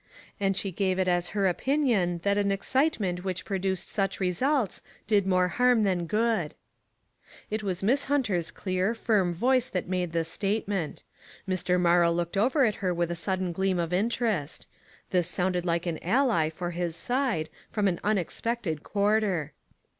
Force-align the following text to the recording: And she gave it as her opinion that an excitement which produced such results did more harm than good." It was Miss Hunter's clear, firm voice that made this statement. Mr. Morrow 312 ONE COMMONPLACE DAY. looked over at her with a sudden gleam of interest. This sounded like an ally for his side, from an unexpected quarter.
And 0.39 0.57
she 0.57 0.71
gave 0.71 0.97
it 0.97 1.07
as 1.07 1.27
her 1.37 1.45
opinion 1.45 2.21
that 2.23 2.35
an 2.35 2.51
excitement 2.51 3.23
which 3.23 3.45
produced 3.45 3.87
such 3.87 4.19
results 4.19 4.81
did 5.05 5.27
more 5.27 5.47
harm 5.49 5.83
than 5.83 6.07
good." 6.07 6.55
It 7.51 7.61
was 7.61 7.83
Miss 7.83 8.05
Hunter's 8.05 8.49
clear, 8.49 8.95
firm 8.95 9.31
voice 9.31 9.69
that 9.69 9.87
made 9.87 10.11
this 10.11 10.27
statement. 10.27 11.03
Mr. 11.47 11.79
Morrow 11.79 12.09
312 12.09 12.09
ONE 12.15 12.15
COMMONPLACE 12.15 12.15
DAY. 12.15 12.17
looked 12.17 12.37
over 12.37 12.65
at 12.65 12.81
her 12.81 12.93
with 12.95 13.11
a 13.11 13.21
sudden 13.21 13.51
gleam 13.51 13.77
of 13.77 13.93
interest. 13.93 14.65
This 15.11 15.27
sounded 15.27 15.67
like 15.67 15.85
an 15.85 16.03
ally 16.03 16.49
for 16.49 16.71
his 16.71 16.95
side, 16.95 17.51
from 17.69 17.87
an 17.87 17.99
unexpected 18.03 18.81
quarter. 18.81 19.53